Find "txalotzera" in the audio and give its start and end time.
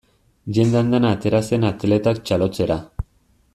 2.31-2.83